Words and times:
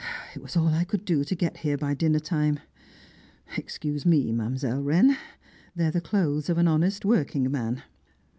"It 0.33 0.41
was 0.41 0.57
all 0.57 0.69
I 0.69 0.83
could 0.83 1.05
do 1.05 1.23
to 1.23 1.35
get 1.35 1.57
here 1.57 1.77
by 1.77 1.93
dinner 1.93 2.17
time. 2.17 2.59
Excuse 3.55 4.03
me, 4.03 4.31
Mam'zelle 4.31 4.81
Wren; 4.81 5.15
they're 5.75 5.91
the 5.91 6.01
clothes 6.01 6.49
of 6.49 6.57
an 6.57 6.67
honest 6.67 7.05
working 7.05 7.51
man." 7.51 7.83